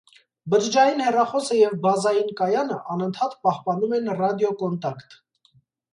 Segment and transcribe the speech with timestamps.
[0.53, 5.19] Բջջային հեռախոսը և բազային կայանը անընդհատ պահպանում են ռադիոկոնտակտ։